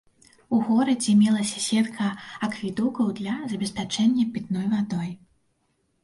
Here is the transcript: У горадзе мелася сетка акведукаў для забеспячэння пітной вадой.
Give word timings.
У 0.55 0.59
горадзе 0.67 1.13
мелася 1.17 1.59
сетка 1.65 2.07
акведукаў 2.47 3.11
для 3.19 3.35
забеспячэння 3.51 4.25
пітной 4.39 4.65
вадой. 4.73 5.11